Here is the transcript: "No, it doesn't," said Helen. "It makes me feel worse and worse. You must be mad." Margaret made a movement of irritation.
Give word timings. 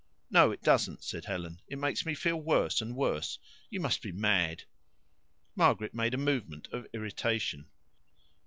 "No, 0.31 0.49
it 0.49 0.63
doesn't," 0.63 1.03
said 1.03 1.25
Helen. 1.25 1.61
"It 1.67 1.77
makes 1.77 2.07
me 2.07 2.15
feel 2.15 2.37
worse 2.37 2.81
and 2.81 2.95
worse. 2.95 3.37
You 3.69 3.79
must 3.79 4.01
be 4.01 4.11
mad." 4.11 4.63
Margaret 5.55 5.93
made 5.93 6.15
a 6.15 6.17
movement 6.17 6.67
of 6.71 6.87
irritation. 6.91 7.67